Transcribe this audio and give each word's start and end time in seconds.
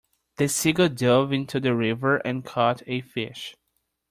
The 0.37 0.47
seagull 0.49 0.89
dove 0.89 1.31
into 1.31 1.59
the 1.59 1.75
river 1.75 2.17
and 2.25 2.43
caught 2.43 2.81
a 2.87 3.01
fish. 3.01 3.53